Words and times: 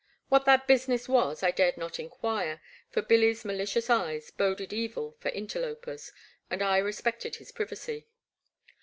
What 0.29 0.45
that 0.45 0.65
business 0.65 1.07
was 1.07 1.43
I 1.43 1.51
dared 1.51 1.77
not 1.77 1.99
enquire, 1.99 2.59
for 2.89 3.03
Billy's 3.03 3.45
malicious 3.45 3.87
eyes 3.87 4.31
boded 4.31 4.73
evil 4.73 5.15
for 5.19 5.29
interlopers, 5.29 6.11
and 6.49 6.63
I 6.63 6.79
respected 6.79 7.35
his 7.35 7.51
privacy. 7.51 8.07